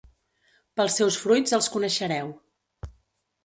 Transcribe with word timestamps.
Pels 0.79 0.95
seus 1.01 1.19
fruits 1.25 1.55
els 1.59 1.69
coneixereu. 1.77 2.35